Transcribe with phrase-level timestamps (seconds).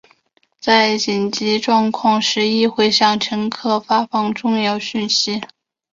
[0.59, 5.39] 在紧急状况时亦会向乘客发放重要讯息。